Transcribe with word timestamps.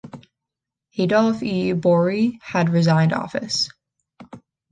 Adolph 0.97 1.43
E. 1.43 1.73
Borie 1.73 2.39
had 2.41 2.71
resigned 2.71 3.13
office. 3.13 3.69